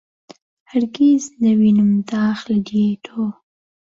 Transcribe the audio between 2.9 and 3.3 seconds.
تۆ